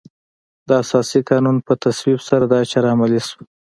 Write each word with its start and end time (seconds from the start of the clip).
د 0.67 0.69
اساسي 0.83 1.19
قانون 1.29 1.57
په 1.65 1.73
تصویب 1.83 2.19
سره 2.29 2.43
دا 2.53 2.59
چاره 2.71 2.87
عملي 2.95 3.19
شوه. 3.27 3.41